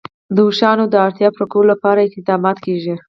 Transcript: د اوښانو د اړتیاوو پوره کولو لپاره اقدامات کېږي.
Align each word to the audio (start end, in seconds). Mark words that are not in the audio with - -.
د 0.35 0.37
اوښانو 0.47 0.85
د 0.89 0.95
اړتیاوو 1.05 1.37
پوره 1.37 1.47
کولو 1.51 1.69
لپاره 1.73 1.99
اقدامات 2.09 2.57
کېږي. 2.65 2.95